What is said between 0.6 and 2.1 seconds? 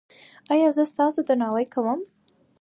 زه ستاسو درناوی کوم؟